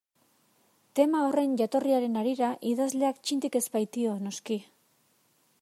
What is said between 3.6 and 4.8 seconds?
ez baitio, noski.